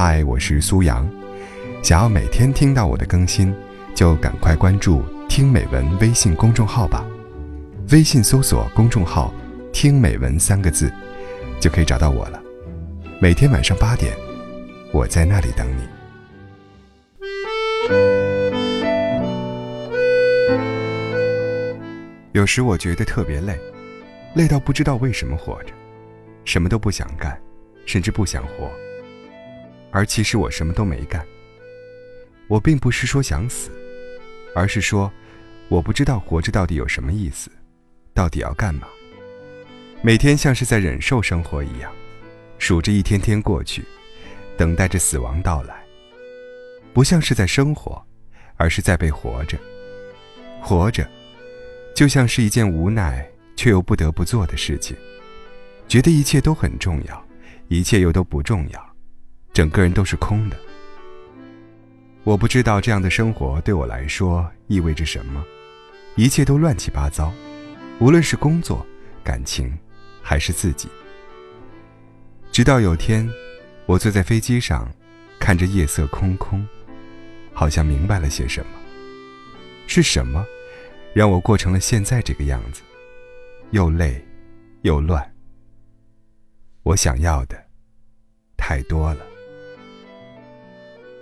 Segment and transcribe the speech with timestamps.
[0.00, 1.10] 嗨，我是苏阳。
[1.82, 3.52] 想要每天听到我的更新，
[3.96, 7.04] 就赶快关注“听美文”微信公众号吧。
[7.90, 9.34] 微信搜索公众号
[9.74, 10.88] “听美文”三个字，
[11.58, 12.40] 就可以找到我了。
[13.20, 14.16] 每天晚上八点，
[14.92, 15.82] 我在那里等你。
[22.30, 23.58] 有时我觉得特别累，
[24.36, 25.72] 累到不知道为什么活着，
[26.44, 27.36] 什么都不想干，
[27.84, 28.70] 甚至不想活。
[29.90, 31.24] 而其实我什么都没干。
[32.46, 33.70] 我并不是说想死，
[34.54, 35.10] 而是说，
[35.68, 37.50] 我不知道活着到底有什么意思，
[38.14, 38.88] 到底要干嘛。
[40.00, 41.92] 每天像是在忍受生活一样，
[42.58, 43.84] 数着一天天过去，
[44.56, 45.82] 等待着死亡到来。
[46.94, 48.02] 不像是在生活，
[48.56, 49.58] 而是在被活着。
[50.60, 51.08] 活着，
[51.94, 54.96] 就像是一件无奈却又不得不做的事情，
[55.86, 57.26] 觉得一切都很重要，
[57.68, 58.87] 一切又都不重要。
[59.58, 60.56] 整个人都是空的。
[62.22, 65.44] 我不知道这样的生活对我来说意味着什么，
[66.14, 67.32] 一切都乱七八糟，
[67.98, 68.86] 无论是工作、
[69.24, 69.76] 感情，
[70.22, 70.88] 还是自己。
[72.52, 73.28] 直到有天，
[73.86, 74.88] 我坐在飞机上，
[75.40, 76.64] 看着夜色空空，
[77.52, 78.70] 好像明白了些什么。
[79.88, 80.46] 是什么，
[81.12, 82.80] 让我过成了现在这个样子，
[83.72, 84.24] 又累，
[84.82, 85.34] 又乱。
[86.84, 87.60] 我想要的，
[88.56, 89.26] 太多了。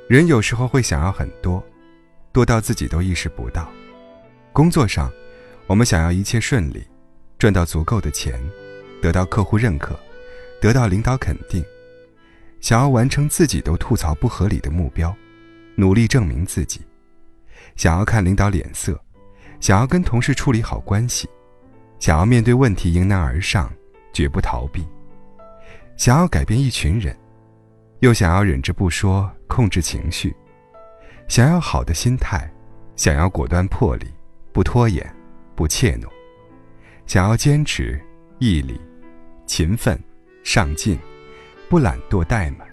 [0.08, 1.60] 人有时候会想要很多，
[2.30, 3.68] 多到自己都意识不到。
[4.52, 5.10] 工作上，
[5.66, 6.86] 我们想要一切顺利，
[7.40, 8.40] 赚到足够的钱，
[9.02, 9.98] 得到客户认可，
[10.60, 11.64] 得到领导肯定，
[12.60, 15.12] 想要完成自己都吐槽不合理的目标，
[15.74, 16.82] 努力证明自己，
[17.74, 18.96] 想要看领导脸色，
[19.58, 21.28] 想要跟同事处理好关系，
[21.98, 23.72] 想要面对问题迎难而上，
[24.12, 24.86] 绝不逃避，
[25.96, 27.16] 想要改变一群人。
[28.00, 30.34] 又想要忍着不说，控制情绪，
[31.28, 32.50] 想要好的心态，
[32.94, 34.06] 想要果断魄力，
[34.53, 35.04] 不拖延，
[35.54, 36.06] 不怯懦，
[37.06, 37.98] 想要坚持、
[38.38, 38.78] 毅力、
[39.47, 39.98] 勤奋、
[40.44, 40.98] 上进，
[41.70, 42.69] 不懒惰怠慢。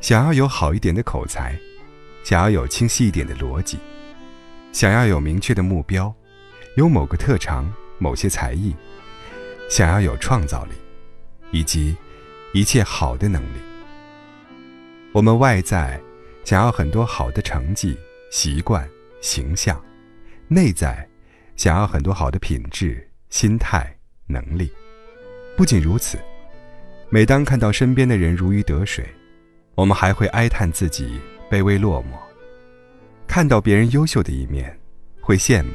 [0.00, 1.56] 想要有好一点的口才，
[2.24, 3.78] 想要有清晰一点的逻辑，
[4.72, 6.12] 想要有明确的目标，
[6.76, 8.74] 有某个特长、某些才艺，
[9.70, 10.72] 想要有创造力，
[11.52, 11.96] 以及
[12.52, 13.67] 一切好的能力。
[15.12, 15.98] 我们外在
[16.44, 17.96] 想要很多好的成绩、
[18.30, 18.86] 习惯、
[19.22, 19.74] 形象；
[20.48, 21.08] 内在
[21.56, 23.96] 想要很多好的品质、心态、
[24.26, 24.70] 能力。
[25.56, 26.18] 不仅如此，
[27.08, 29.04] 每当看到身边的人如鱼得水，
[29.74, 31.18] 我们还会哀叹自己
[31.50, 32.18] 卑微落寞；
[33.26, 34.78] 看到别人优秀的一面，
[35.22, 35.72] 会羡慕，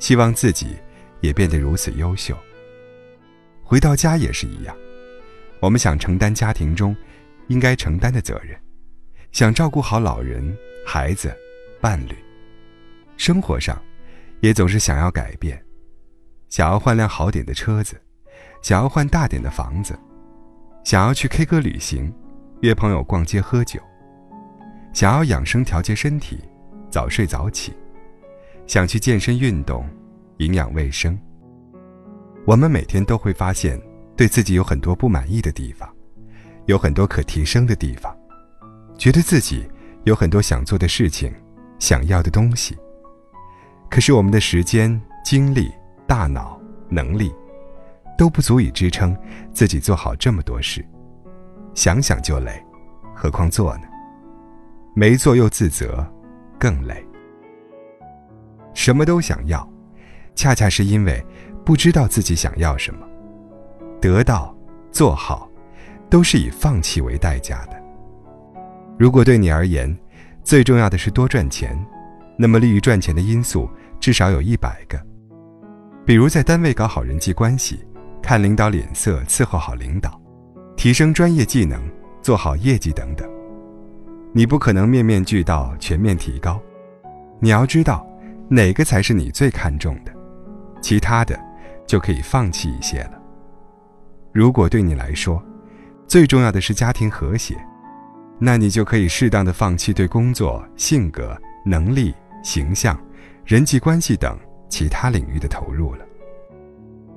[0.00, 0.76] 希望自己
[1.20, 2.36] 也变得如此优秀。
[3.62, 4.76] 回到家也是一样，
[5.60, 6.94] 我们想承担家庭中。
[7.48, 8.56] 应该承担的责任，
[9.32, 11.36] 想照顾好老人、孩子、
[11.80, 12.14] 伴侣。
[13.16, 13.80] 生活上，
[14.40, 15.60] 也总是想要改变，
[16.48, 18.00] 想要换辆好点的车子，
[18.62, 19.98] 想要换大点的房子，
[20.84, 22.14] 想要去 K 歌旅行，
[22.60, 23.80] 约朋友逛街喝酒，
[24.92, 26.38] 想要养生调节身体，
[26.90, 27.72] 早睡早起，
[28.66, 29.84] 想去健身运动，
[30.36, 31.18] 营养卫生。
[32.46, 33.80] 我们每天都会发现，
[34.16, 35.92] 对自己有很多不满意的地方。
[36.68, 38.14] 有很多可提升的地方，
[38.98, 39.66] 觉得自己
[40.04, 41.32] 有很多想做的事情，
[41.78, 42.76] 想要的东西。
[43.88, 45.72] 可是我们的时间、精力、
[46.06, 47.34] 大脑、能力，
[48.18, 49.16] 都不足以支撑
[49.50, 50.86] 自己做好这么多事。
[51.72, 52.62] 想想就累，
[53.16, 53.84] 何况做呢？
[54.94, 56.06] 没做又自责，
[56.58, 57.02] 更累。
[58.74, 59.66] 什么都想要，
[60.34, 61.24] 恰恰是因为
[61.64, 63.08] 不知道自己想要什么。
[64.02, 64.54] 得到，
[64.92, 65.47] 做好。
[66.10, 67.76] 都是以放弃为代价的。
[68.98, 69.96] 如果对你而言，
[70.42, 71.78] 最重要的是多赚钱，
[72.36, 73.68] 那么利于赚钱的因素
[74.00, 75.00] 至少有一百个。
[76.04, 77.84] 比如在单位搞好人际关系，
[78.22, 80.20] 看领导脸色伺候好领导，
[80.76, 81.80] 提升专业技能，
[82.22, 83.28] 做好业绩等等。
[84.32, 86.60] 你不可能面面俱到，全面提高。
[87.40, 88.06] 你要知道，
[88.48, 90.12] 哪个才是你最看重的，
[90.80, 91.38] 其他的
[91.86, 93.12] 就可以放弃一些了。
[94.32, 95.42] 如果对你来说，
[96.08, 97.54] 最重要的是家庭和谐，
[98.38, 102.98] 那你就可以适当的放弃对工作、性格、能力、形象、
[103.44, 104.34] 人际关系等
[104.70, 106.04] 其他领域的投入了。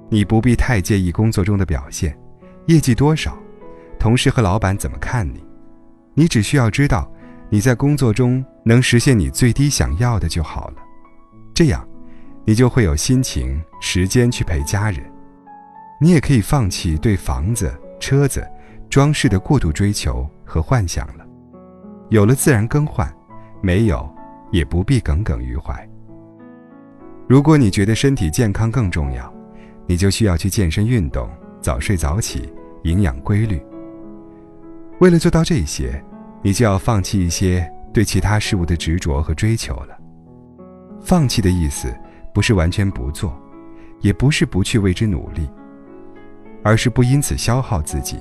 [0.10, 2.20] 你不必太介意工作中的表现，
[2.66, 3.38] 业绩多少，
[3.98, 5.42] 同事和老板怎么看你，
[6.14, 7.10] 你只需要知道
[7.50, 10.76] 你在工作中能实现你最低想要的就好了。
[11.54, 11.88] 这样，
[12.44, 15.02] 你就会有心情、时间去陪家人。
[16.02, 18.46] 你也可以放弃对房子、车子。
[18.92, 21.26] 装饰的过度追求和幻想了。
[22.10, 23.10] 有了自然更换，
[23.62, 24.08] 没有
[24.52, 25.90] 也不必耿耿于怀。
[27.26, 29.34] 如果你觉得身体健康更重要，
[29.88, 31.30] 你就需要去健身运动，
[31.62, 32.54] 早睡早起，
[32.84, 33.64] 营养规律。
[35.00, 36.04] 为了做到这些，
[36.42, 39.98] 你就要放弃一些对其他事物的执着和追求了。
[41.00, 41.88] 放弃的意思，
[42.34, 43.34] 不是完全不做，
[44.02, 45.50] 也不是不去为之努力，
[46.62, 48.20] 而是不因此消耗自己，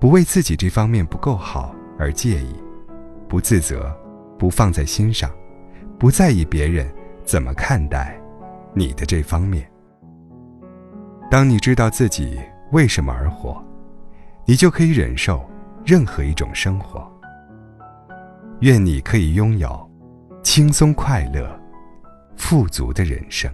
[0.00, 2.54] 不为自己这方面不够好而介意，
[3.28, 3.94] 不自责，
[4.38, 5.30] 不放在心上，
[5.98, 6.90] 不在意别人
[7.22, 8.18] 怎么看待。
[8.72, 9.70] 你的这方面，
[11.30, 12.40] 当你知道自己
[12.72, 13.62] 为什么而活，
[14.46, 15.46] 你就可以忍受
[15.84, 17.06] 任何一种生活。
[18.60, 19.90] 愿你可以拥有
[20.42, 21.60] 轻松、快乐、
[22.36, 23.52] 富足的人生。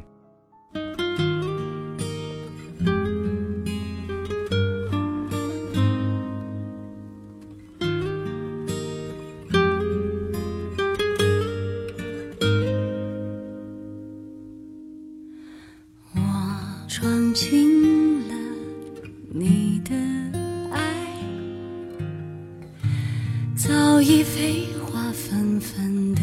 [24.09, 26.21] 已飞花纷纷的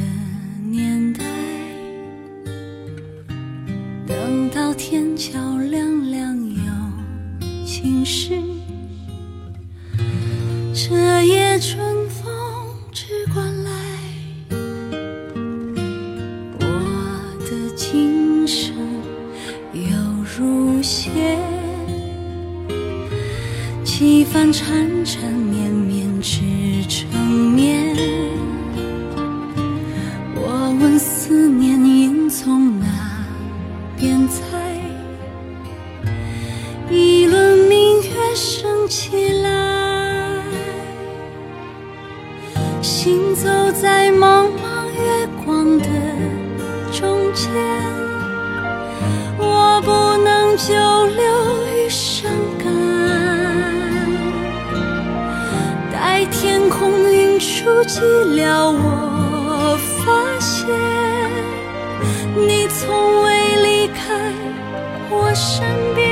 [0.71, 1.25] 年代。
[4.07, 8.41] 等到天桥亮亮有情时，
[10.73, 12.23] 这夜春风
[12.93, 13.71] 只管来。
[16.61, 16.65] 我
[17.41, 18.73] 的今生
[19.73, 20.13] 有。
[20.35, 21.11] 如血，
[23.83, 25.62] 几番缠缠绵
[34.33, 34.41] 边采？
[36.89, 40.41] 一轮明月升起来，
[42.81, 45.85] 行走在茫茫月光的
[46.91, 47.51] 中间。
[49.37, 49.91] 我不
[50.23, 51.23] 能久留
[51.75, 52.65] 于伤感，
[55.91, 58.01] 待天空云出寂
[58.35, 60.65] 寥，我发现
[62.35, 63.32] 你从未
[64.13, 64.19] 在
[65.09, 65.65] 我身
[65.95, 66.07] 边。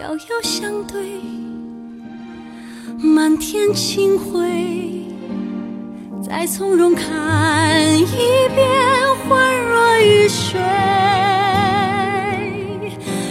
[0.00, 1.20] 遥遥相对，
[2.98, 5.06] 满天清辉。
[6.24, 8.04] 再从容看一
[8.54, 8.68] 遍，
[9.28, 9.38] 恍
[9.68, 10.60] 若雨水，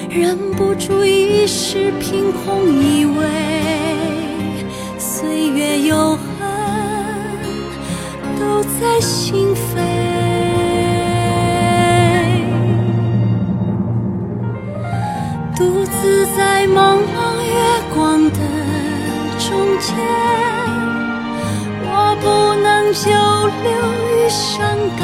[0.09, 3.20] 忍不住一时凭空以为
[22.93, 23.71] 久留
[24.09, 24.59] 于伤
[24.97, 25.01] 感，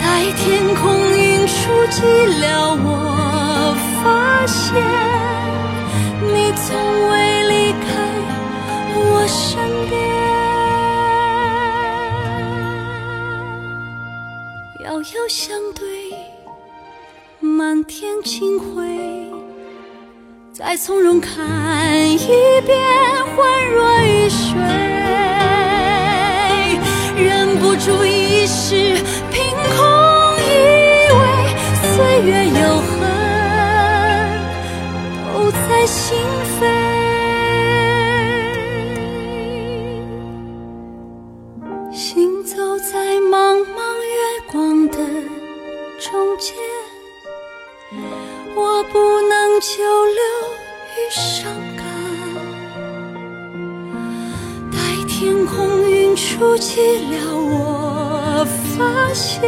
[0.00, 0.04] 待
[0.36, 0.82] 天空
[1.16, 1.52] 云出
[1.92, 2.02] 寂
[2.42, 2.44] 寥，
[2.82, 2.88] 我
[4.02, 4.04] 发
[4.46, 4.74] 现
[6.20, 6.66] 你从
[7.08, 7.12] 未
[7.48, 7.86] 离开
[8.96, 9.38] 我身
[9.88, 9.92] 边。
[14.84, 15.86] 遥遥相对，
[17.38, 19.23] 满天清辉。
[20.56, 21.44] 再从容看
[22.12, 22.16] 一
[22.64, 22.78] 遍，
[23.36, 23.42] 恍
[23.72, 24.54] 若雨水，
[27.20, 28.94] 忍不住一时
[29.32, 29.84] 凭空
[30.38, 31.18] 以为
[31.82, 32.54] 岁月有
[32.86, 33.02] 痕，
[35.34, 36.16] 都在心
[36.60, 36.62] 扉。
[41.90, 44.98] 行走在茫茫月光的
[45.98, 46.54] 中间。
[48.56, 49.13] 我不
[49.60, 50.20] 久留
[50.90, 51.44] 于伤
[51.76, 51.84] 感，
[54.72, 54.76] 待
[55.08, 58.44] 天空云出寂寥，我
[58.76, 59.42] 发现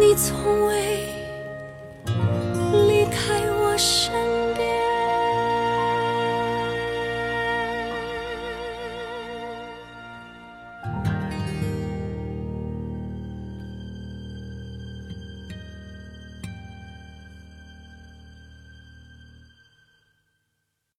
[0.00, 0.65] 你从。